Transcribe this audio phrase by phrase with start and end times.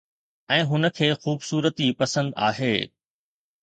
[0.53, 2.75] ۽ هن کي خوبصورتي پسند آهي